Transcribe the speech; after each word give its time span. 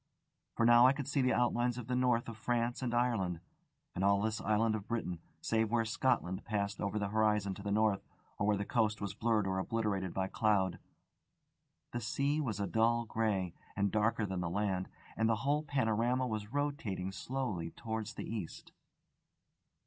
For 0.55 0.65
now 0.65 0.87
I 0.87 0.93
could 0.93 1.07
see 1.07 1.21
the 1.21 1.35
outlines 1.35 1.77
of 1.77 1.85
the 1.85 1.95
north 1.95 2.27
of 2.27 2.35
France 2.35 2.81
and 2.81 2.91
Ireland, 2.91 3.39
and 3.93 4.03
all 4.03 4.19
this 4.19 4.41
Island 4.41 4.73
of 4.73 4.87
Britain, 4.87 5.19
save 5.41 5.69
where 5.69 5.85
Scotland 5.85 6.43
passed 6.43 6.81
over 6.81 6.97
the 6.97 7.09
horizon 7.09 7.53
to 7.53 7.61
the 7.61 7.69
north, 7.69 8.03
or 8.39 8.47
where 8.47 8.57
the 8.57 8.65
coast 8.65 8.99
was 8.99 9.13
blurred 9.13 9.45
or 9.45 9.59
obliterated 9.59 10.11
by 10.11 10.25
cloud. 10.25 10.79
The 11.91 12.01
sea 12.01 12.41
was 12.41 12.59
a 12.59 12.65
dull 12.65 13.05
grey, 13.05 13.53
and 13.75 13.91
darker 13.91 14.25
than 14.25 14.39
the 14.41 14.49
land; 14.49 14.89
and 15.15 15.29
the 15.29 15.35
whole 15.45 15.61
panorama 15.61 16.25
was 16.25 16.51
rotating 16.51 17.11
slowly 17.11 17.69
towards 17.69 18.15
the 18.15 18.25
east. 18.27 18.71